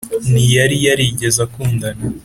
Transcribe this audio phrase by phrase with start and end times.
[0.31, 2.01] ntiyari yarigeze akundana.